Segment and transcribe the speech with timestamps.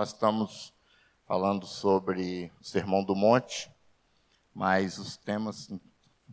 [0.00, 0.72] Nós estamos
[1.26, 3.70] falando sobre o Sermão do Monte,
[4.54, 5.70] mas os temas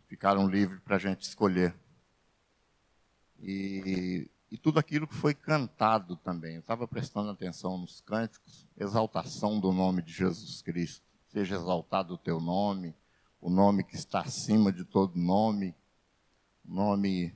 [0.08, 1.76] ficaram livres para a gente escolher.
[3.38, 6.54] E, e tudo aquilo que foi cantado também.
[6.54, 11.06] Eu estava prestando atenção nos cânticos, exaltação do nome de Jesus Cristo.
[11.28, 12.96] Seja exaltado o teu nome,
[13.42, 15.76] o nome que está acima de todo nome,
[16.66, 17.36] o nome,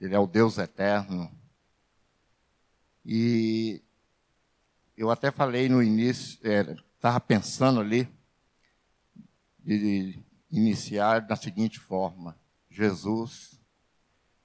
[0.00, 1.30] ele é o Deus eterno.
[3.06, 3.80] E
[5.00, 6.38] eu até falei no início,
[6.94, 8.06] estava é, pensando ali,
[9.58, 12.36] de iniciar da seguinte forma:
[12.68, 13.58] Jesus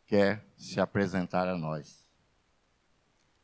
[0.05, 2.05] quer se apresentar a nós.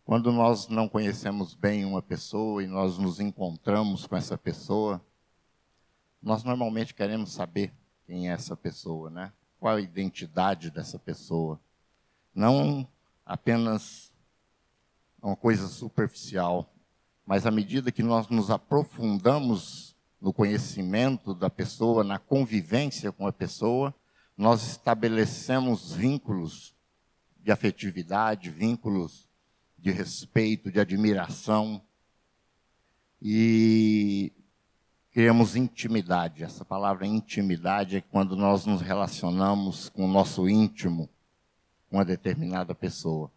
[0.05, 5.05] Quando nós não conhecemos bem uma pessoa e nós nos encontramos com essa pessoa,
[6.21, 7.73] nós normalmente queremos saber
[8.05, 9.33] quem é essa pessoa, né?
[9.59, 11.59] Qual a identidade dessa pessoa.
[12.33, 12.87] Não
[13.25, 14.13] apenas
[15.21, 16.73] uma coisa superficial,
[17.25, 23.33] mas à medida que nós nos aprofundamos no conhecimento da pessoa, na convivência com a
[23.33, 23.93] pessoa,
[24.37, 26.75] nós estabelecemos vínculos
[27.43, 29.27] de afetividade, vínculos
[29.77, 31.81] de respeito, de admiração
[33.21, 34.31] e
[35.11, 36.43] criamos intimidade.
[36.43, 41.09] Essa palavra intimidade é quando nós nos relacionamos com o nosso íntimo,
[41.89, 43.31] com uma determinada pessoa.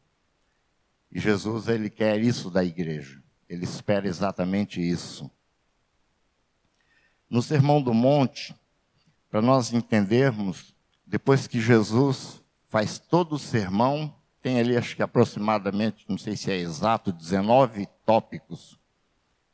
[1.11, 3.24] E Jesus, ele quer isso da igreja.
[3.49, 5.31] Ele espera exatamente isso.
[7.29, 8.55] No Sermão do Monte,
[9.31, 10.75] para nós entendermos,
[11.07, 16.51] depois que Jesus faz todo o sermão, tem ali acho que aproximadamente, não sei se
[16.51, 18.79] é exato, 19 tópicos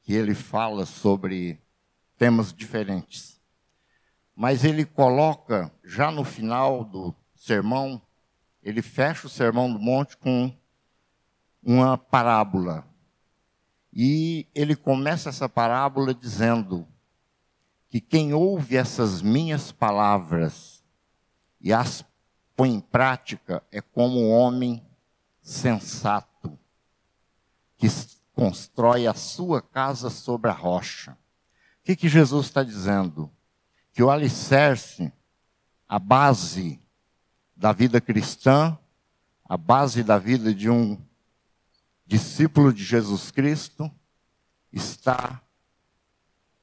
[0.03, 1.61] que ele fala sobre
[2.19, 3.41] temas diferentes.
[4.35, 8.03] Mas ele coloca, já no final do sermão,
[8.63, 10.53] ele fecha o sermão do monte com
[11.63, 12.85] uma parábola.
[13.93, 16.87] E ele começa essa parábola dizendo
[17.89, 20.85] que quem ouve essas minhas palavras
[21.61, 22.05] e as
[22.55, 24.85] põe em prática é como um homem
[25.43, 26.59] sensato
[27.77, 27.89] que
[28.35, 31.13] constrói a sua casa sobre a rocha.
[31.13, 33.31] O que, que Jesus está dizendo?
[33.93, 35.13] Que o alicerce,
[35.89, 36.81] a base
[37.57, 38.79] da vida cristã,
[39.49, 40.97] a base da vida de um
[42.11, 43.89] discípulo de Jesus Cristo
[44.73, 45.41] está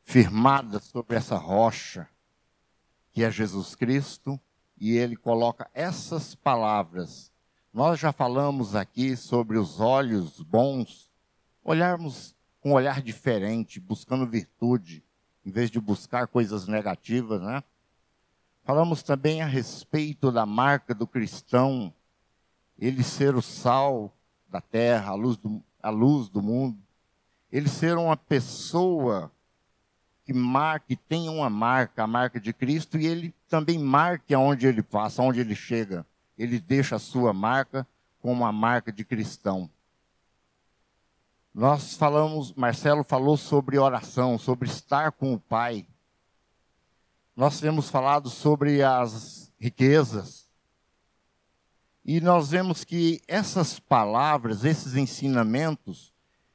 [0.03, 2.05] firmada sobre essa rocha
[3.13, 4.37] que é Jesus Cristo,
[4.77, 7.31] e ele coloca essas palavras.
[7.73, 11.09] Nós já falamos aqui sobre os olhos bons,
[11.63, 15.01] olharmos com um olhar diferente, buscando virtude,
[15.45, 17.63] em vez de buscar coisas negativas, né?
[18.65, 21.93] Falamos também a respeito da marca do cristão,
[22.77, 24.13] ele ser o sal
[24.49, 26.77] da terra, a luz do, a luz do mundo.
[27.51, 29.31] Ele ser uma pessoa
[30.25, 34.83] que marque, tenha uma marca, a marca de Cristo, e ele também marque aonde ele
[34.83, 36.05] passa, aonde ele chega.
[36.37, 37.87] Ele deixa a sua marca
[38.21, 39.69] como a marca de cristão.
[41.53, 45.87] Nós falamos, Marcelo falou sobre oração, sobre estar com o Pai.
[47.35, 50.46] Nós temos falado sobre as riquezas,
[52.07, 56.13] e nós vemos que essas palavras, esses ensinamentos,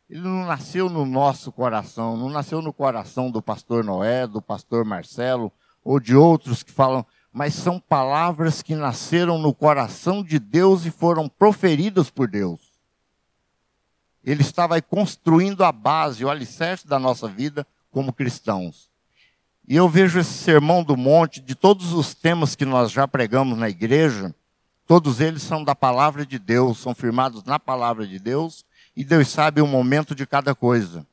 [0.09, 4.83] ele não nasceu no nosso coração, não nasceu no coração do pastor Noé, do pastor
[4.83, 5.53] Marcelo
[5.85, 10.91] ou de outros que falam, mas são palavras que nasceram no coração de Deus e
[10.91, 12.73] foram proferidas por Deus.
[14.25, 18.91] Ele estava construindo a base, o alicerce da nossa vida como cristãos.
[19.69, 23.59] E eu vejo esse sermão do monte, de todos os temas que nós já pregamos
[23.59, 24.34] na igreja,
[24.87, 28.65] Todos eles são da palavra de Deus, são firmados na palavra de Deus,
[28.97, 31.06] e Deus sabe o momento de cada coisa.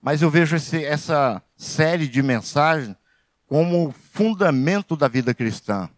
[0.00, 2.96] Mas eu vejo esse, essa série de mensagens
[3.46, 5.88] como fundamento da vida cristã.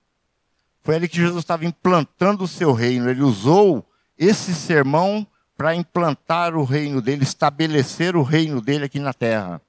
[0.82, 3.10] Foi ali que Jesus estava implantando o seu reino.
[3.10, 3.84] Ele usou
[4.16, 9.60] esse sermão para implantar o reino dele, estabelecer o reino dele aqui na terra,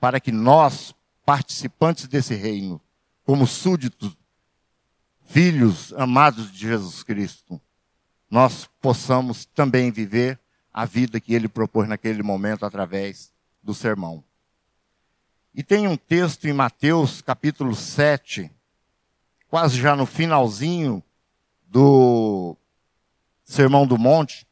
[0.00, 0.94] para que nós,
[1.24, 2.80] participantes desse reino,
[3.24, 4.16] como súditos
[5.34, 7.60] filhos amados de Jesus Cristo,
[8.30, 10.38] nós possamos também viver
[10.72, 14.22] a vida que ele propôs naquele momento através do sermão.
[15.52, 18.48] E tem um texto em Mateus capítulo 7,
[19.48, 21.02] quase já no finalzinho
[21.66, 22.56] do
[23.44, 24.46] Sermão do Monte,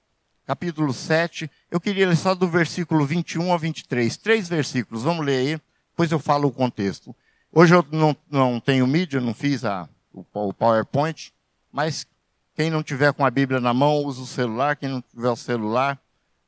[0.45, 1.49] capítulo 7.
[1.71, 4.17] Eu queria ler só do versículo 21 ao 23.
[4.17, 5.61] Três versículos, vamos ler aí,
[5.93, 7.15] depois eu falo o contexto.
[7.53, 11.33] Hoje eu não, não tenho mídia, não fiz a, o PowerPoint,
[11.71, 12.07] mas
[12.55, 14.77] quem não tiver com a Bíblia na mão, use o celular.
[14.77, 16.01] Quem não tiver o celular,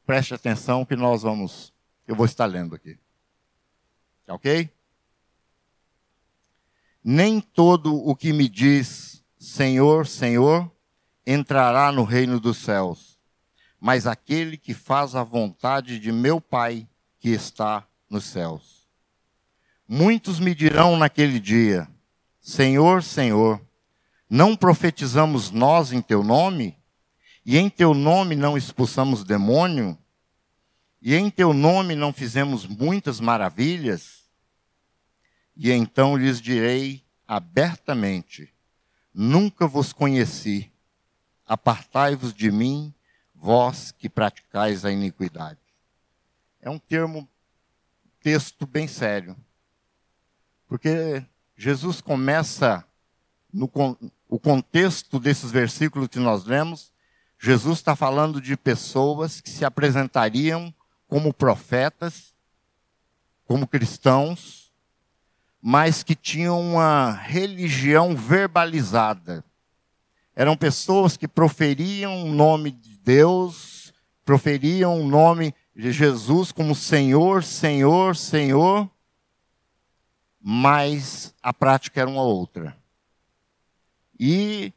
[0.05, 1.73] preste atenção que nós vamos
[2.07, 2.99] Eu vou estar lendo aqui.
[4.29, 4.71] Ok?
[7.03, 10.71] Nem todo o que me diz Senhor, Senhor,
[11.27, 13.19] entrará no reino dos céus,
[13.79, 16.89] mas aquele que faz a vontade de meu Pai
[17.19, 18.89] que está nos céus.
[19.87, 21.89] Muitos me dirão naquele dia:
[22.45, 23.59] Senhor, Senhor,
[24.29, 26.79] não profetizamos nós em teu nome?
[27.43, 29.97] E em teu nome não expulsamos demônio?
[31.01, 34.29] E em teu nome não fizemos muitas maravilhas?
[35.57, 38.53] E então lhes direi abertamente:
[39.13, 40.71] Nunca vos conheci.
[41.47, 42.93] Apartai-vos de mim,
[43.35, 45.61] vós que praticais a iniquidade.
[46.61, 47.27] É um termo,
[48.21, 49.35] texto bem sério.
[50.69, 51.25] Porque
[51.57, 52.85] Jesus começa,
[53.53, 53.71] no
[54.29, 56.93] o contexto desses versículos que nós lemos,
[57.39, 60.75] Jesus está falando de pessoas que se apresentariam
[61.07, 62.35] como profetas,
[63.47, 64.73] como cristãos,
[65.63, 69.45] mas que tinham uma religião verbalizada.
[70.35, 73.93] Eram pessoas que proferiam o nome de Deus,
[74.25, 78.91] proferiam o nome de Jesus como Senhor, Senhor, Senhor,
[80.47, 82.77] mas a prática era uma outra.
[84.21, 84.75] E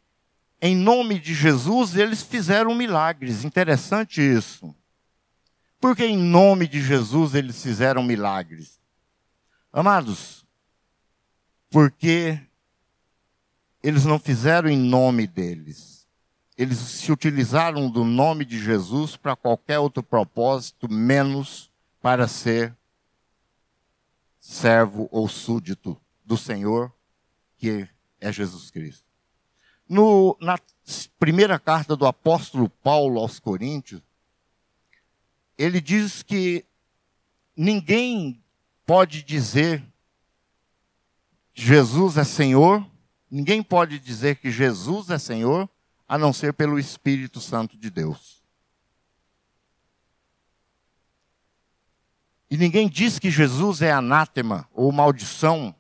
[0.62, 3.44] em nome de Jesus, eles fizeram milagres.
[3.44, 4.74] Interessante isso.
[5.78, 8.80] Porque em nome de Jesus eles fizeram milagres.
[9.74, 10.46] Amados,
[11.70, 12.40] porque
[13.84, 16.08] eles não fizeram em nome deles.
[16.58, 21.70] Eles se utilizaram do nome de Jesus para qualquer outro propósito, menos
[22.02, 22.77] para ser
[24.48, 26.90] servo ou súdito do Senhor,
[27.58, 27.86] que
[28.18, 29.04] é Jesus Cristo.
[29.90, 30.58] No, na
[31.20, 34.02] primeira carta do apóstolo Paulo aos Coríntios,
[35.58, 36.66] ele diz que
[37.58, 38.42] ninguém
[38.86, 39.84] pode dizer
[41.54, 42.90] Jesus é Senhor,
[43.30, 45.70] ninguém pode dizer que Jesus é Senhor,
[46.08, 48.37] a não ser pelo Espírito Santo de Deus.
[52.50, 55.76] E ninguém diz que Jesus é anátema ou maldição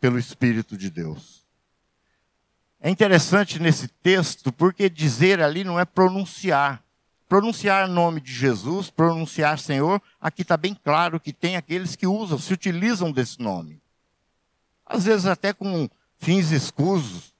[0.00, 1.46] pelo Espírito de Deus.
[2.80, 6.82] É interessante nesse texto, porque dizer ali não é pronunciar.
[7.28, 12.38] Pronunciar nome de Jesus, pronunciar Senhor, aqui está bem claro que tem aqueles que usam,
[12.38, 13.82] se utilizam desse nome.
[14.86, 17.34] Às vezes até com fins escusos,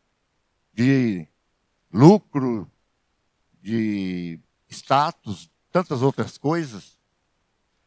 [0.74, 1.26] de
[1.92, 2.70] lucro,
[3.62, 4.38] de
[4.68, 6.97] status, tantas outras coisas.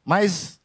[0.04, 0.60] Mas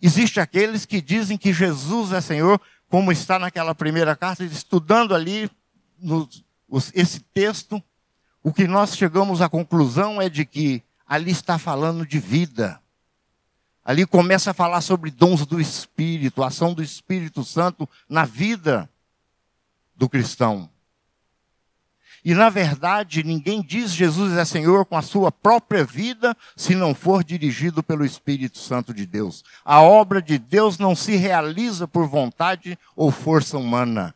[0.00, 5.50] existe aqueles que dizem que Jesus é Senhor, como está naquela primeira carta, estudando ali
[5.98, 6.28] no,
[6.94, 7.82] esse texto,
[8.42, 12.80] o que nós chegamos à conclusão é de que ali está falando de vida.
[13.84, 18.88] Ali começa a falar sobre dons do Espírito, ação do Espírito Santo na vida
[19.94, 20.71] do cristão.
[22.24, 26.94] E na verdade, ninguém diz Jesus é Senhor com a sua própria vida se não
[26.94, 29.42] for dirigido pelo Espírito Santo de Deus.
[29.64, 34.14] A obra de Deus não se realiza por vontade ou força humana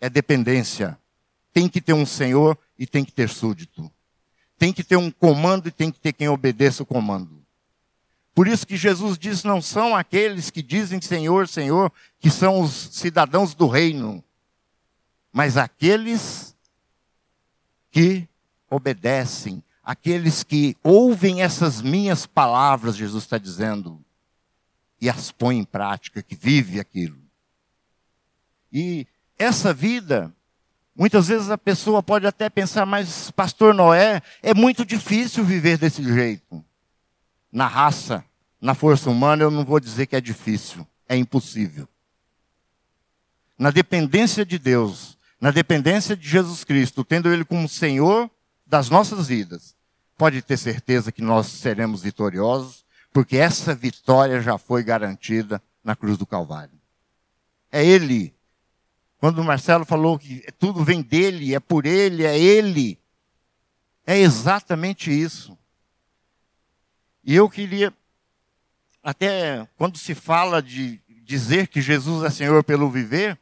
[0.00, 0.98] é dependência.
[1.52, 3.90] Tem que ter um senhor e tem que ter súdito.
[4.58, 7.44] Tem que ter um comando e tem que ter quem obedeça o comando.
[8.34, 12.72] Por isso que Jesus diz: não são aqueles que dizem Senhor, Senhor, que são os
[12.92, 14.22] cidadãos do reino,
[15.32, 16.54] mas aqueles
[17.98, 18.28] que
[18.70, 24.00] obedecem, aqueles que ouvem essas minhas palavras, Jesus está dizendo,
[25.00, 27.18] e as põem em prática, que vive aquilo.
[28.72, 29.04] E
[29.36, 30.32] essa vida,
[30.94, 36.02] muitas vezes a pessoa pode até pensar, mas pastor Noé, é muito difícil viver desse
[36.04, 36.64] jeito.
[37.50, 38.24] Na raça,
[38.60, 41.88] na força humana, eu não vou dizer que é difícil, é impossível.
[43.58, 48.30] Na dependência de Deus, na dependência de Jesus Cristo, tendo Ele como Senhor
[48.66, 49.74] das nossas vidas,
[50.16, 56.18] pode ter certeza que nós seremos vitoriosos, porque essa vitória já foi garantida na cruz
[56.18, 56.78] do Calvário.
[57.70, 58.34] É Ele
[59.18, 62.98] quando o Marcelo falou que tudo vem dele, é por ele, é ele.
[64.06, 65.58] É exatamente isso.
[67.24, 67.92] E eu queria,
[69.02, 73.38] até quando se fala de dizer que Jesus é Senhor pelo viver,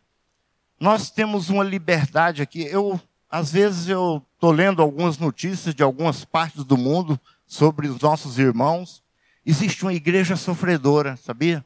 [0.79, 2.63] nós temos uma liberdade aqui.
[2.63, 8.01] Eu, às vezes, eu estou lendo algumas notícias de algumas partes do mundo sobre os
[8.01, 9.03] nossos irmãos.
[9.45, 11.65] Existe uma igreja sofredora, sabia?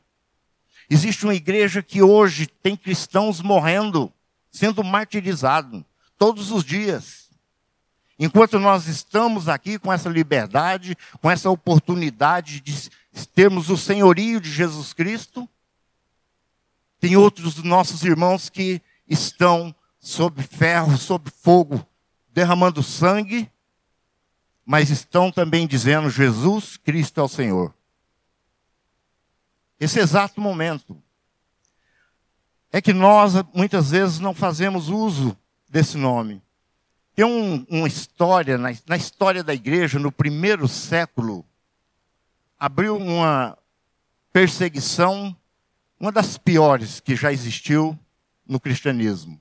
[0.89, 4.13] Existe uma igreja que hoje tem cristãos morrendo,
[4.51, 5.83] sendo martirizados,
[6.19, 7.31] todos os dias.
[8.19, 12.91] Enquanto nós estamos aqui com essa liberdade, com essa oportunidade de
[13.35, 15.49] termos o senhorio de Jesus Cristo.
[17.01, 21.85] Tem outros nossos irmãos que estão sob ferro, sob fogo,
[22.33, 23.51] derramando sangue,
[24.65, 27.75] mas estão também dizendo: Jesus Cristo é o Senhor.
[29.79, 31.03] Esse exato momento.
[32.73, 35.37] É que nós, muitas vezes, não fazemos uso
[35.69, 36.41] desse nome.
[37.17, 41.45] Tem um, uma história, na, na história da igreja, no primeiro século,
[42.57, 43.59] abriu uma
[44.33, 45.37] perseguição,
[45.99, 47.99] uma das piores que já existiu
[48.51, 49.41] no cristianismo.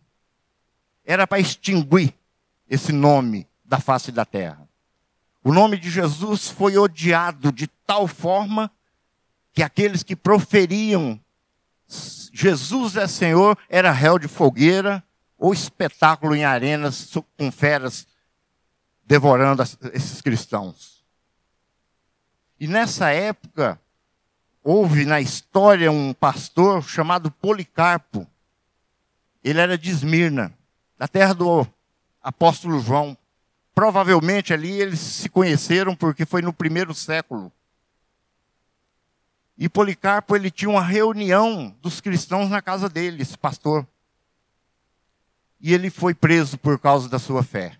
[1.03, 2.13] Era para extinguir
[2.69, 4.69] esse nome da face da terra.
[5.43, 8.71] O nome de Jesus foi odiado de tal forma
[9.51, 11.19] que aqueles que proferiam
[12.31, 15.03] Jesus é Senhor era réu de fogueira
[15.39, 18.05] ou espetáculo em arenas com feras
[19.05, 21.03] devorando esses cristãos.
[22.59, 23.81] E nessa época,
[24.63, 28.27] houve na história um pastor chamado Policarpo.
[29.43, 30.53] Ele era de Esmirna,
[30.98, 31.67] da terra do
[32.22, 33.17] apóstolo João.
[33.74, 37.51] Provavelmente ali eles se conheceram porque foi no primeiro século.
[39.58, 43.88] E Policarpo ele tinha uma reunião dos cristãos na casa dele, esse pastor.
[45.60, 47.77] E ele foi preso por causa da sua fé.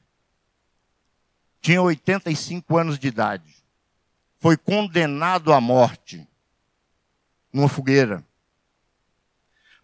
[1.62, 3.60] Tinha 85 anos de idade
[4.40, 6.26] foi condenado à morte
[7.52, 8.26] numa fogueira.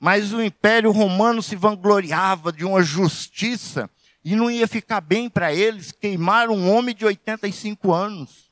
[0.05, 3.89] Mas o Império Romano se vangloriava de uma justiça
[4.23, 8.51] e não ia ficar bem para eles queimar um homem de 85 anos.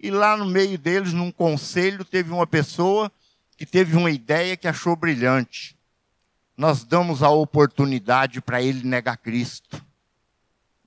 [0.00, 3.12] E lá no meio deles, num conselho, teve uma pessoa
[3.58, 5.76] que teve uma ideia que achou brilhante.
[6.56, 9.84] Nós damos a oportunidade para ele negar Cristo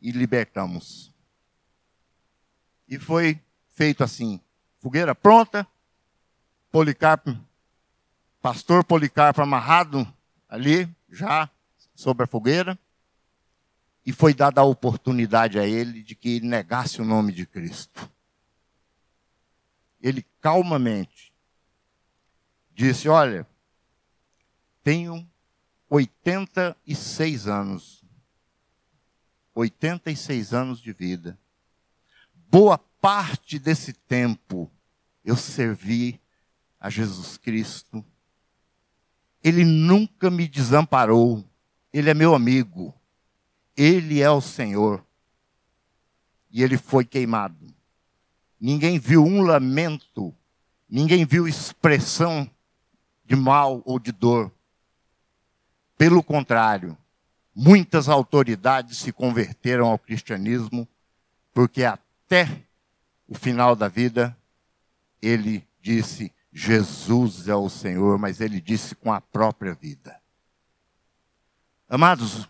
[0.01, 1.13] e libertamos.
[2.88, 3.39] E foi
[3.75, 4.41] feito assim:
[4.80, 5.68] fogueira pronta,
[6.72, 7.38] Policarpo,
[8.41, 10.07] pastor Policarpo amarrado
[10.50, 11.50] ali, já
[11.95, 12.77] sobre a fogueira,
[14.05, 18.10] e foi dada a oportunidade a ele de que ele negasse o nome de Cristo.
[20.01, 21.31] Ele calmamente
[22.74, 23.48] disse: Olha,
[24.83, 25.29] tenho
[25.89, 28.01] 86 anos.
[29.53, 31.38] 86 anos de vida.
[32.33, 34.71] Boa parte desse tempo
[35.24, 36.19] eu servi
[36.79, 38.03] a Jesus Cristo.
[39.43, 41.43] Ele nunca me desamparou.
[41.91, 42.93] Ele é meu amigo.
[43.75, 45.05] Ele é o Senhor.
[46.51, 47.74] E ele foi queimado.
[48.60, 50.31] Ninguém viu um lamento,
[50.88, 52.48] ninguém viu expressão
[53.25, 54.51] de mal ou de dor.
[55.98, 56.95] Pelo contrário,
[57.55, 60.88] muitas autoridades se converteram ao cristianismo,
[61.53, 62.63] porque até
[63.27, 64.38] o final da vida,
[65.21, 70.20] ele disse: Jesus é o Senhor, mas ele disse com a própria vida.
[71.88, 72.48] Amados,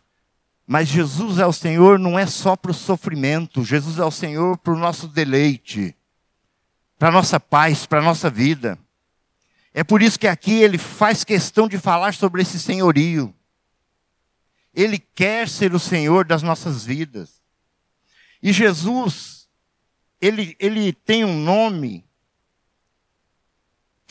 [0.65, 4.57] mas Jesus é o Senhor não é só para o sofrimento, Jesus é o Senhor
[4.57, 5.95] para o nosso deleite,
[6.97, 8.77] para a nossa paz, para a nossa vida.
[9.73, 13.33] É por isso que aqui ele faz questão de falar sobre esse senhorio.
[14.73, 17.41] Ele quer ser o Senhor das nossas vidas.
[18.41, 19.49] E Jesus,
[20.19, 22.05] ele, ele tem um nome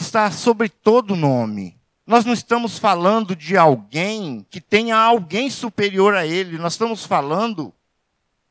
[0.03, 1.79] está sobre todo nome.
[2.07, 7.73] Nós não estamos falando de alguém que tenha alguém superior a ele, nós estamos falando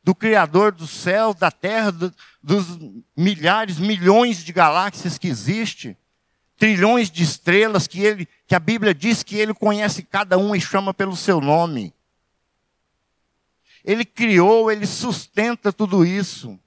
[0.04, 2.80] do Criador dos céus, da terra, do, dos
[3.16, 5.98] milhares, milhões de galáxias que existem,
[6.58, 10.62] trilhões de estrelas que, ele, que a Bíblia diz que ele conhece cada um e
[10.62, 11.94] chama pelo seu nome.
[13.84, 16.60] Ele criou, ele sustenta tudo isso.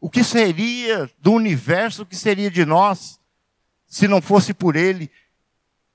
[0.00, 3.18] O que seria do universo, o que seria de nós,
[3.96, 5.10] se não fosse por Ele?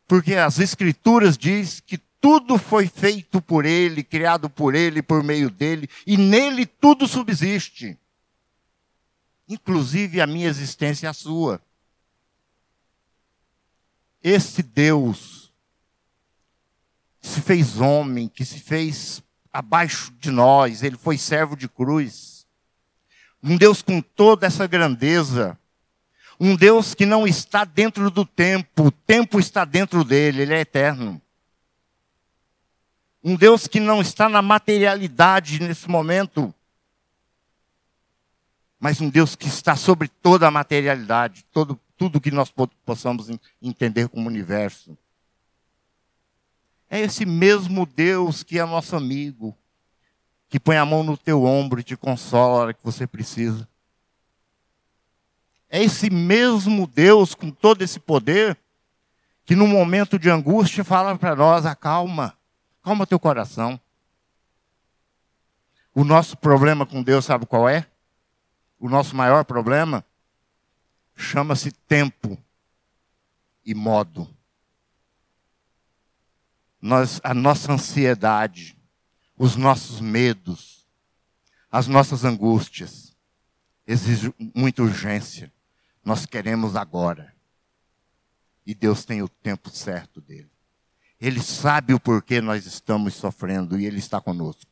[0.07, 5.51] Porque as Escrituras diz que tudo foi feito por Ele, criado por Ele, por meio
[5.51, 7.95] dele, e nele tudo subsiste.
[9.47, 11.61] Inclusive a minha existência e a sua.
[14.23, 15.53] Esse Deus
[17.19, 19.21] que se fez homem, que se fez
[19.53, 22.31] abaixo de nós, ele foi servo de cruz
[23.43, 25.57] um Deus com toda essa grandeza.
[26.43, 30.61] Um Deus que não está dentro do tempo, o tempo está dentro dele, ele é
[30.61, 31.21] eterno.
[33.23, 36.51] Um Deus que não está na materialidade nesse momento,
[38.79, 42.51] mas um Deus que está sobre toda a materialidade, todo, tudo que nós
[42.83, 43.29] possamos
[43.61, 44.97] entender como universo.
[46.89, 49.55] É esse mesmo Deus que é nosso amigo,
[50.49, 53.69] que põe a mão no teu ombro e te consola a hora que você precisa.
[55.73, 58.59] É esse mesmo Deus com todo esse poder
[59.45, 62.37] que no momento de angústia fala para nós: acalma,
[62.83, 63.79] calma teu coração.
[65.95, 67.87] O nosso problema com Deus, sabe qual é?
[68.77, 70.03] O nosso maior problema
[71.15, 72.37] chama-se tempo
[73.65, 74.27] e modo.
[76.81, 78.77] Nós, a nossa ansiedade,
[79.37, 80.85] os nossos medos,
[81.71, 83.15] as nossas angústias,
[83.87, 85.49] exigem muita urgência.
[86.03, 87.33] Nós queremos agora.
[88.65, 90.49] E Deus tem o tempo certo dele.
[91.19, 94.71] Ele sabe o porquê nós estamos sofrendo e Ele está conosco.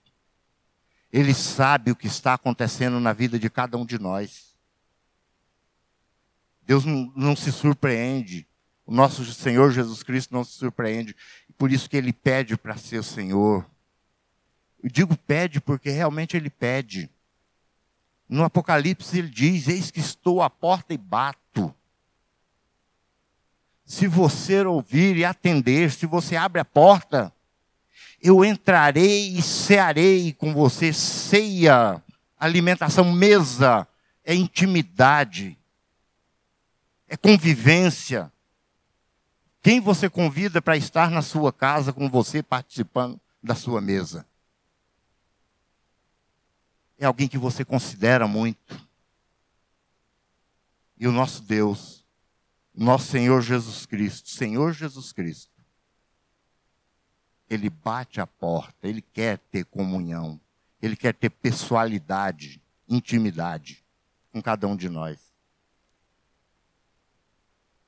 [1.12, 4.56] Ele sabe o que está acontecendo na vida de cada um de nós.
[6.64, 8.48] Deus não, não se surpreende.
[8.86, 11.16] O nosso Senhor Jesus Cristo não se surpreende.
[11.58, 13.70] Por isso que Ele pede para ser o Senhor.
[14.82, 17.10] Eu digo pede porque realmente Ele pede.
[18.30, 21.74] No Apocalipse ele diz: Eis que estou à porta e bato.
[23.84, 27.34] Se você ouvir e atender, se você abre a porta,
[28.22, 30.94] eu entrarei e cearei com você.
[30.94, 32.04] Ceia,
[32.40, 33.88] alimentação, mesa,
[34.24, 35.58] é intimidade,
[37.08, 38.32] é convivência.
[39.60, 44.29] Quem você convida para estar na sua casa com você participando da sua mesa?
[47.00, 48.88] É alguém que você considera muito.
[50.98, 52.06] E o nosso Deus,
[52.76, 55.50] nosso Senhor Jesus Cristo, Senhor Jesus Cristo,
[57.50, 60.40] ele bate a porta, ele quer ter comunhão,
[60.82, 63.84] ele quer ter pessoalidade, intimidade
[64.32, 65.18] com cada um de nós.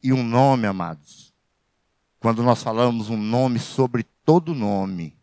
[0.01, 1.33] E um nome, amados,
[2.17, 5.20] quando nós falamos um nome sobre todo nome,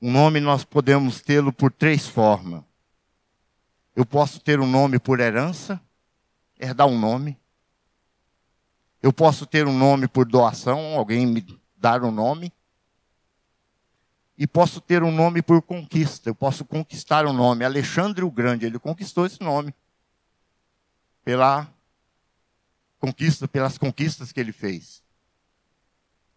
[0.00, 2.62] um nome nós podemos tê-lo por três formas.
[3.94, 5.80] Eu posso ter um nome por herança,
[6.58, 7.38] herdar um nome.
[9.02, 11.44] Eu posso ter um nome por doação, alguém me
[11.76, 12.52] dar um nome.
[14.38, 16.30] E posso ter um nome por conquista.
[16.30, 17.62] Eu posso conquistar um nome.
[17.62, 19.74] Alexandre o Grande, ele conquistou esse nome.
[21.22, 21.70] Pela
[22.98, 25.02] conquista, pelas conquistas que ele fez.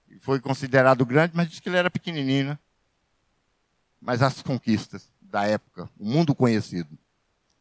[0.10, 2.60] Ele foi considerado grande, mas disse que ele era pequenininho, né?
[4.04, 6.90] Mas as conquistas da época, o mundo conhecido.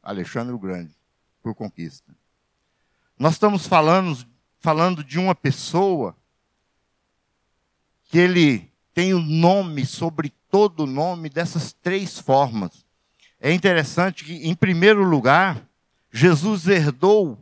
[0.03, 0.93] Alexandre o Grande,
[1.41, 2.13] por conquista.
[3.17, 4.27] Nós estamos falando,
[4.59, 6.17] falando de uma pessoa
[8.07, 12.85] que ele tem o um nome sobre todo o nome dessas três formas.
[13.41, 15.65] É interessante que, em primeiro lugar,
[16.11, 17.39] Jesus herdou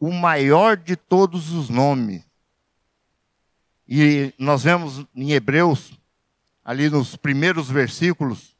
[0.00, 2.24] o maior de todos os nomes.
[3.86, 5.92] E nós vemos em Hebreus
[6.66, 8.56] ali nos primeiros versículos,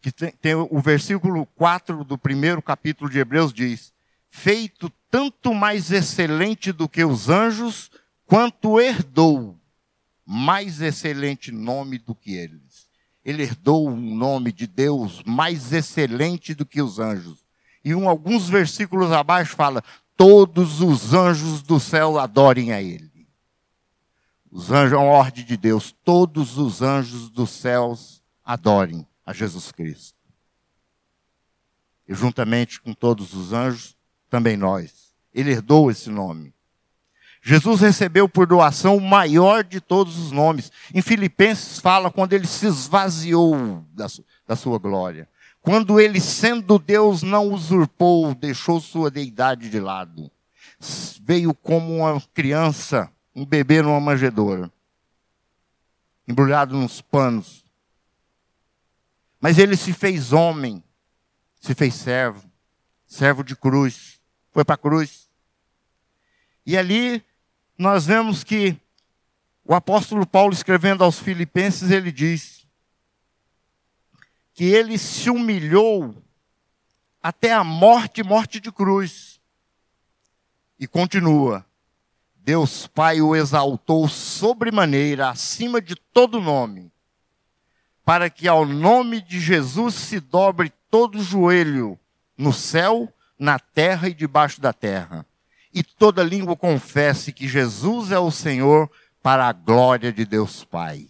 [0.00, 3.92] que tem, tem, o versículo 4 do primeiro capítulo de Hebreus diz:
[4.30, 7.90] Feito tanto mais excelente do que os anjos,
[8.24, 9.60] quanto herdou
[10.24, 12.86] mais excelente nome do que eles.
[13.22, 17.44] Ele herdou um nome de Deus mais excelente do que os anjos.
[17.84, 19.84] E um, alguns versículos abaixo fala:
[20.16, 23.05] Todos os anjos do céu adorem a Ele.
[24.56, 25.94] Os anjos, é uma ordem de Deus.
[26.02, 30.16] Todos os anjos dos céus adorem a Jesus Cristo.
[32.08, 33.94] E juntamente com todos os anjos,
[34.30, 35.14] também nós.
[35.34, 36.54] Ele herdou esse nome.
[37.42, 40.72] Jesus recebeu por doação o maior de todos os nomes.
[40.94, 44.06] Em Filipenses fala quando ele se esvaziou da,
[44.46, 45.28] da sua glória.
[45.60, 50.30] Quando ele, sendo Deus, não usurpou, deixou sua deidade de lado.
[51.20, 54.72] Veio como uma criança um bebê numa manjedoura,
[56.26, 57.62] embrulhado nos panos.
[59.38, 60.82] Mas ele se fez homem,
[61.60, 62.50] se fez servo,
[63.06, 64.18] servo de cruz,
[64.50, 65.28] foi para a cruz.
[66.64, 67.22] E ali
[67.76, 68.80] nós vemos que
[69.62, 72.66] o apóstolo Paulo, escrevendo aos Filipenses, ele diz
[74.54, 76.22] que ele se humilhou
[77.22, 79.38] até a morte morte de cruz.
[80.78, 81.66] E continua:
[82.46, 86.92] Deus Pai o exaltou sobremaneira, acima de todo nome,
[88.04, 91.98] para que ao nome de Jesus se dobre todo joelho
[92.38, 95.26] no céu, na terra e debaixo da terra,
[95.74, 98.88] e toda língua confesse que Jesus é o Senhor,
[99.20, 101.08] para a glória de Deus Pai.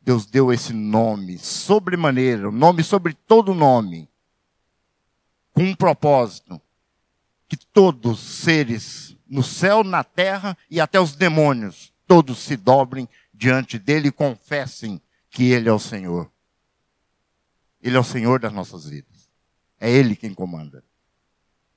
[0.00, 4.08] Deus deu esse nome, sobremaneira, o nome sobre todo nome,
[5.52, 6.58] com um propósito
[7.52, 13.06] que todos os seres no céu, na terra e até os demônios, todos se dobrem
[13.34, 16.32] diante dele e confessem que ele é o Senhor.
[17.82, 19.28] Ele é o Senhor das nossas vidas.
[19.78, 20.82] É ele quem comanda.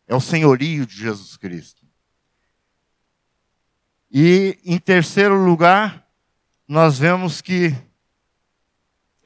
[0.07, 1.85] É o senhorio de Jesus Cristo.
[4.09, 6.07] E em terceiro lugar,
[6.65, 7.75] nós vemos que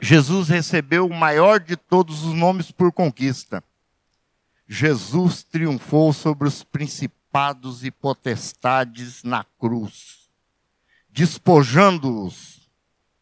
[0.01, 3.63] Jesus recebeu o maior de todos os nomes por conquista.
[4.71, 10.29] Jesus triunfou sobre os principados e potestades na cruz,
[11.09, 12.69] despojando-os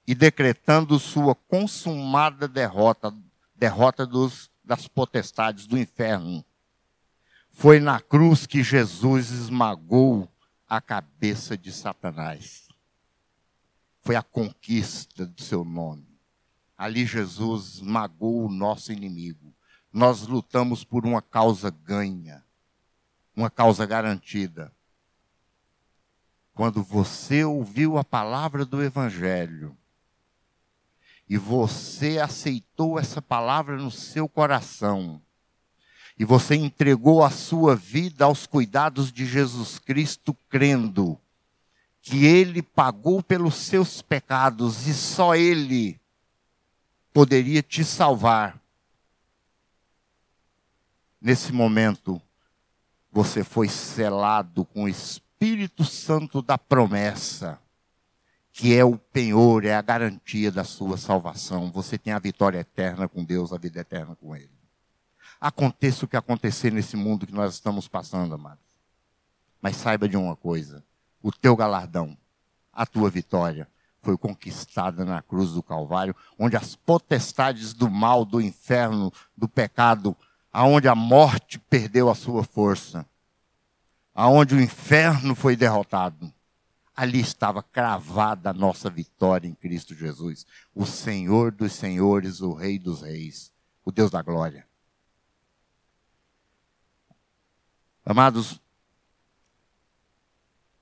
[0.05, 3.15] e decretando sua consumada derrota,
[3.55, 6.43] derrota dos, das potestades do inferno.
[7.49, 10.29] Foi na cruz que Jesus esmagou
[10.67, 12.67] a cabeça de Satanás.
[14.01, 16.19] Foi a conquista do seu nome.
[16.77, 19.56] Ali Jesus esmagou o nosso inimigo.
[19.97, 22.45] Nós lutamos por uma causa ganha,
[23.35, 24.71] uma causa garantida.
[26.53, 29.75] Quando você ouviu a palavra do Evangelho
[31.27, 35.19] e você aceitou essa palavra no seu coração,
[36.15, 41.19] e você entregou a sua vida aos cuidados de Jesus Cristo, crendo
[42.03, 45.99] que Ele pagou pelos seus pecados e só Ele
[47.11, 48.61] poderia te salvar.
[51.27, 52.21] Nesse momento,
[53.11, 57.59] você foi selado com o Espírito Santo da promessa,
[58.53, 61.69] que é o penhor, é a garantia da sua salvação.
[61.69, 64.57] Você tem a vitória eterna com Deus, a vida eterna com Ele.
[65.37, 68.63] Aconteça o que acontecer nesse mundo que nós estamos passando, amados.
[69.61, 70.81] Mas saiba de uma coisa:
[71.21, 72.17] o teu galardão,
[72.71, 73.67] a tua vitória,
[74.01, 80.15] foi conquistada na cruz do Calvário, onde as potestades do mal, do inferno, do pecado,
[80.57, 83.07] aonde a morte perdeu a sua força,
[84.15, 86.33] aonde o inferno foi derrotado.
[86.95, 92.79] Ali estava cravada a nossa vitória em Cristo Jesus, o Senhor dos senhores, o Rei
[92.79, 93.53] dos reis,
[93.85, 94.67] o Deus da glória.
[98.03, 98.59] Amados,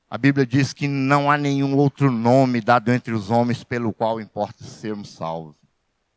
[0.10, 4.22] a Bíblia diz que não há nenhum outro nome dado entre os homens pelo qual
[4.22, 5.58] importa sermos salvos.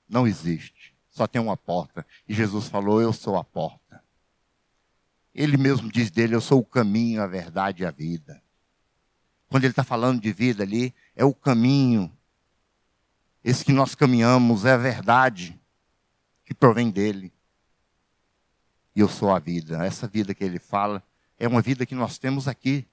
[0.08, 0.96] Não existe.
[1.18, 2.06] Só tem uma porta.
[2.28, 4.00] E Jesus falou: Eu sou a porta.
[5.34, 8.40] Ele mesmo diz dele: Eu sou o caminho, a verdade e a vida.
[9.48, 12.16] Quando ele está falando de vida ali, é o caminho.
[13.42, 15.60] Esse que nós caminhamos é a verdade
[16.44, 17.32] que provém dele
[18.94, 19.84] e eu sou a vida.
[19.84, 21.02] Essa vida que ele fala
[21.36, 22.86] é uma vida que nós temos aqui.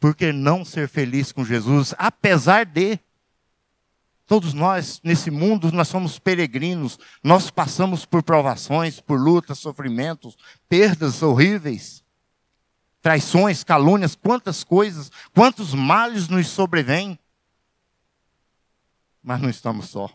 [0.00, 2.98] Por que não ser feliz com Jesus, apesar de
[4.26, 10.36] todos nós nesse mundo nós somos peregrinos, nós passamos por provações, por lutas, sofrimentos,
[10.68, 12.02] perdas horríveis,
[13.02, 17.18] traições, calúnias, quantas coisas, quantos males nos sobrevêm.
[19.22, 20.10] Mas não estamos só.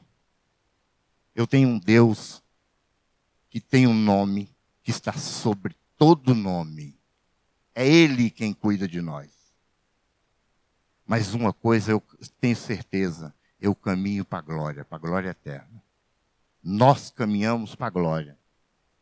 [1.36, 2.42] Eu tenho um Deus
[3.50, 4.50] que tem um nome
[4.84, 6.98] que está sobre todo nome.
[7.76, 9.30] É Ele quem cuida de nós.
[11.06, 12.04] Mas uma coisa eu
[12.40, 15.84] tenho certeza: eu caminho para a glória, para a glória eterna.
[16.64, 18.38] Nós caminhamos para a glória.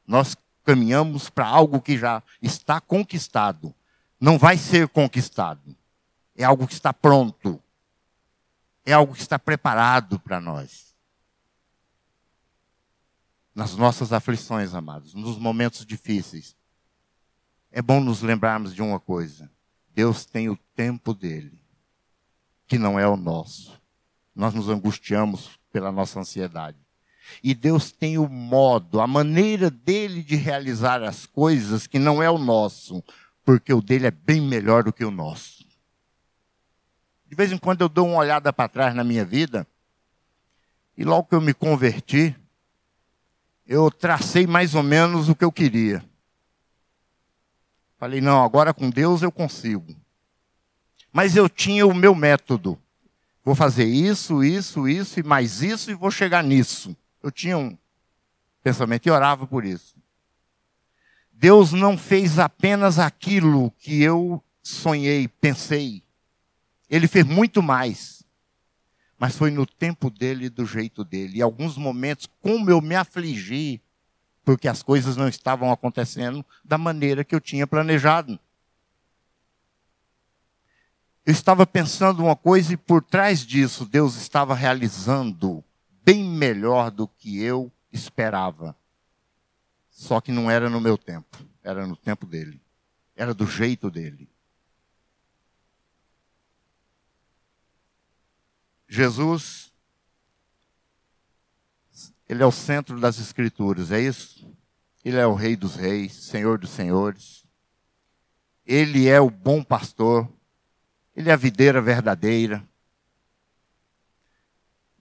[0.05, 3.73] Nós caminhamos para algo que já está conquistado.
[4.19, 5.75] Não vai ser conquistado.
[6.35, 7.61] É algo que está pronto.
[8.85, 10.87] É algo que está preparado para nós
[13.57, 16.55] nas nossas aflições, amados, nos momentos difíceis,
[17.71, 19.51] é bom nos lembrarmos de uma coisa:
[19.95, 21.59] Deus tem o tempo dele,
[22.67, 23.76] que não é o nosso.
[24.37, 26.77] Nós nos angustiamos pela nossa ansiedade.
[27.43, 32.29] E Deus tem o modo, a maneira dele de realizar as coisas que não é
[32.29, 33.03] o nosso,
[33.43, 35.65] porque o dele é bem melhor do que o nosso.
[37.25, 39.67] De vez em quando eu dou uma olhada para trás na minha vida,
[40.95, 42.35] e logo que eu me converti,
[43.65, 46.05] eu tracei mais ou menos o que eu queria.
[47.97, 49.95] Falei, não, agora com Deus eu consigo.
[51.11, 52.79] Mas eu tinha o meu método.
[53.47, 56.93] Vou fazer isso, isso, isso e mais isso e vou chegar nisso.
[57.23, 57.77] Eu tinha um
[58.61, 59.95] pensamento e orava por isso.
[61.31, 66.03] Deus não fez apenas aquilo que eu sonhei, pensei.
[66.89, 68.17] Ele fez muito mais
[69.17, 71.37] mas foi no tempo dele e do jeito dele.
[71.37, 73.81] E alguns momentos, como eu me afligi,
[74.43, 78.37] porque as coisas não estavam acontecendo da maneira que eu tinha planejado.
[81.27, 85.61] Eu estava pensando uma coisa e por trás disso Deus estava realizando
[86.01, 88.73] bem melhor do que eu esperava.
[89.89, 92.61] Só que não era no meu tempo, era no tempo dele.
[93.13, 94.29] Era do jeito dele.
[98.87, 99.73] Jesus,
[102.29, 104.49] ele é o centro das Escrituras, é isso?
[105.03, 107.43] Ele é o Rei dos Reis, Senhor dos Senhores.
[108.65, 110.36] Ele é o bom pastor.
[111.17, 112.63] Ele é a videira verdadeira.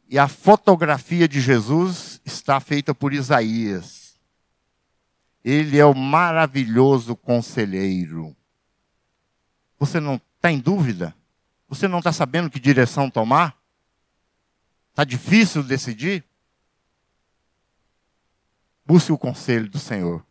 [0.08, 4.18] E a fotografia de Jesus está feita por Isaías.
[5.44, 8.34] Ele é o maravilhoso conselheiro.
[9.78, 11.14] Você não está em dúvida?
[11.68, 13.54] Você não está sabendo que direção tomar?
[14.92, 16.24] Está difícil decidir?
[18.86, 20.24] Busque o conselho do Senhor.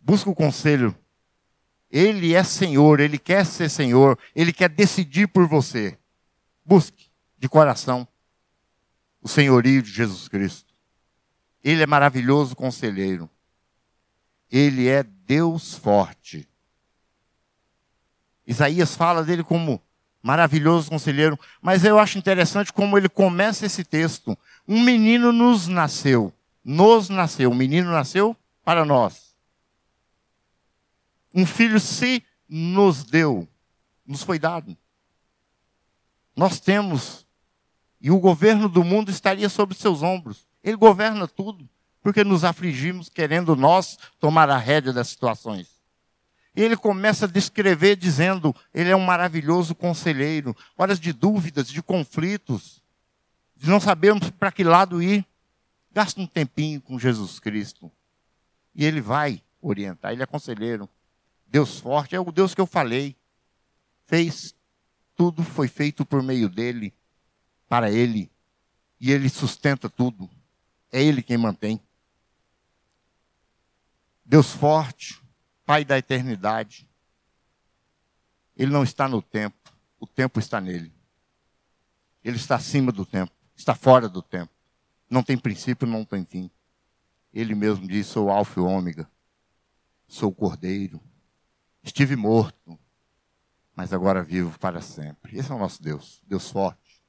[0.00, 0.96] Busque o conselho.
[1.96, 5.98] Ele é Senhor, ele quer ser Senhor, ele quer decidir por você.
[6.62, 7.06] Busque
[7.38, 8.06] de coração
[9.22, 10.74] o senhorio de Jesus Cristo.
[11.64, 13.30] Ele é maravilhoso conselheiro.
[14.52, 16.46] Ele é Deus forte.
[18.46, 19.80] Isaías fala dele como
[20.22, 24.36] maravilhoso conselheiro, mas eu acho interessante como ele começa esse texto.
[24.68, 26.30] Um menino nos nasceu,
[26.62, 29.25] nos nasceu, um menino nasceu para nós.
[31.36, 33.46] Um filho se nos deu,
[34.06, 34.74] nos foi dado.
[36.34, 37.26] Nós temos
[38.00, 40.46] e o governo do mundo estaria sobre seus ombros.
[40.64, 41.68] Ele governa tudo,
[42.00, 45.68] porque nos afligimos querendo nós tomar a rédea das situações.
[46.54, 50.56] E ele começa a descrever dizendo: ele é um maravilhoso conselheiro.
[50.74, 52.82] Horas de dúvidas, de conflitos,
[53.54, 55.22] de não sabermos para que lado ir.
[55.92, 57.92] Gasta um tempinho com Jesus Cristo.
[58.74, 60.12] E ele vai orientar.
[60.12, 60.88] Ele é conselheiro.
[61.46, 63.16] Deus forte é o Deus que eu falei.
[64.06, 64.54] Fez
[65.14, 66.92] tudo, foi feito por meio dele
[67.68, 68.30] para Ele.
[69.00, 70.28] E Ele sustenta tudo.
[70.92, 71.80] É Ele quem mantém.
[74.24, 75.22] Deus forte,
[75.64, 76.88] Pai da eternidade.
[78.56, 79.56] Ele não está no tempo,
[79.98, 80.92] o tempo está nele.
[82.24, 84.52] Ele está acima do tempo, está fora do tempo.
[85.10, 86.50] Não tem princípio, não tem fim.
[87.32, 89.10] Ele mesmo diz: sou alfa e ômega.
[90.08, 91.00] Sou o cordeiro.
[91.86, 92.76] Estive morto,
[93.72, 95.38] mas agora vivo para sempre.
[95.38, 97.00] Esse é o nosso Deus, Deus forte.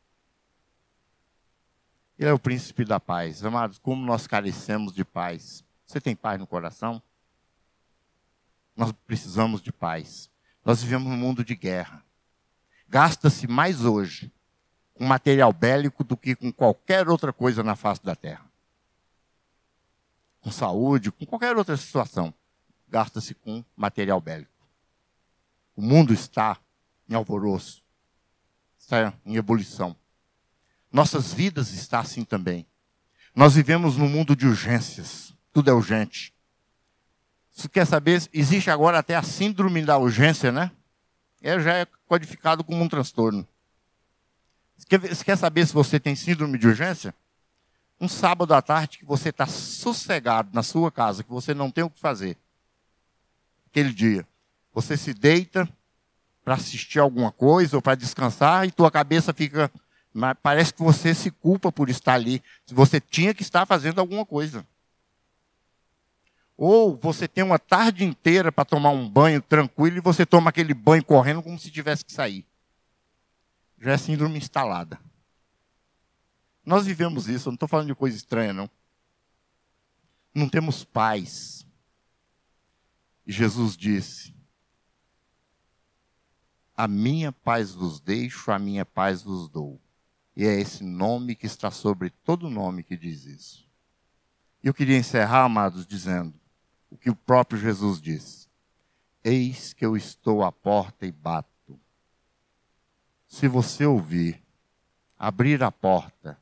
[2.17, 3.43] Ele é o príncipe da paz.
[3.43, 5.63] Amados, como nós carecemos de paz.
[5.83, 7.01] Você tem paz no coração?
[8.75, 10.29] Nós precisamos de paz.
[10.63, 12.05] Nós vivemos num mundo de guerra.
[12.87, 14.31] Gasta-se mais hoje
[14.93, 18.45] com material bélico do que com qualquer outra coisa na face da terra.
[20.39, 22.31] Com saúde, com qualquer outra situação.
[22.87, 24.56] Gasta-se com material bélico.
[25.77, 26.57] O mundo está
[27.07, 27.83] em alvoroço,
[28.79, 29.95] está em ebulição.
[30.91, 32.65] Nossas vidas está assim também.
[33.35, 35.35] Nós vivemos num mundo de urgências.
[35.53, 36.33] Tudo é urgente.
[37.51, 38.27] Você quer saber?
[38.33, 40.71] Existe agora até a síndrome da urgência, né?
[41.43, 43.47] É, já é codificado como um transtorno.
[44.77, 47.13] Você quer saber se você tem síndrome de urgência?
[48.01, 51.83] Um sábado à tarde que você está sossegado na sua casa, que você não tem
[51.83, 52.35] o que fazer.
[53.67, 54.27] Aquele dia.
[54.77, 55.67] Você se deita
[56.45, 59.71] para assistir alguma coisa ou para descansar e tua cabeça fica
[60.43, 62.43] parece que você se culpa por estar ali.
[62.67, 64.63] Você tinha que estar fazendo alguma coisa.
[66.55, 70.75] Ou você tem uma tarde inteira para tomar um banho tranquilo e você toma aquele
[70.75, 72.45] banho correndo como se tivesse que sair.
[73.81, 74.99] Já é síndrome instalada.
[76.63, 78.69] Nós vivemos isso, eu não estou falando de coisa estranha, não.
[80.35, 81.65] Não temos paz.
[83.25, 84.37] Jesus disse:
[86.77, 89.81] A minha paz vos deixo, a minha paz vos dou.
[90.35, 93.67] E é esse nome que está sobre todo nome que diz isso.
[94.63, 96.35] E eu queria encerrar, amados, dizendo
[96.91, 98.47] o que o próprio Jesus disse:
[99.23, 101.79] Eis que eu estou à porta e bato.
[103.27, 104.39] Se você ouvir,
[105.17, 106.39] abrir a porta,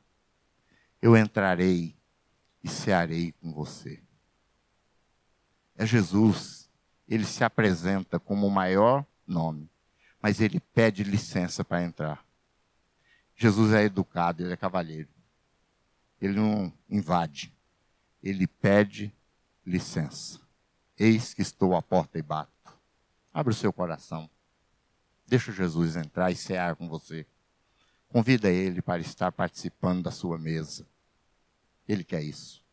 [1.00, 1.96] eu entrarei
[2.62, 4.02] e cearei com você.
[5.74, 6.68] É Jesus,
[7.08, 9.70] ele se apresenta como o maior nome,
[10.26, 12.26] mas ele pede licença para entrar.
[13.36, 15.08] Jesus é educado, ele é cavalheiro.
[16.20, 17.54] Ele não invade.
[18.20, 19.14] Ele pede
[19.64, 20.40] licença.
[20.98, 22.50] Eis que estou à porta e bato.
[23.32, 24.28] Abre o seu coração.
[25.28, 27.24] Deixa Jesus entrar e cear com você.
[28.08, 30.84] Convida ele para estar participando da sua mesa.
[31.86, 32.65] Ele quer isso.